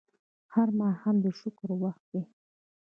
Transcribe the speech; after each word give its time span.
هر 0.53 0.67
ماښام 0.79 1.15
د 1.23 1.25
شکر 1.39 1.69
وخت 1.81 2.03
دی 2.11 2.21